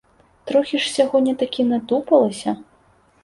[0.51, 2.55] Трохі ж сягоння такі натупалася.